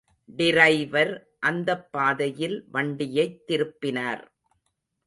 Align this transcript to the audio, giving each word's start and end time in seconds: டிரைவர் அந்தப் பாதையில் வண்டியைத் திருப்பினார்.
டிரைவர் 0.29 1.11
அந்தப் 1.39 1.91
பாதையில் 1.91 2.67
வண்டியைத் 2.71 3.41
திருப்பினார். 3.47 4.23